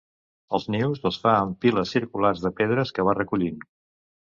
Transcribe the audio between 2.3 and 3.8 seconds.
de pedres que va recollint.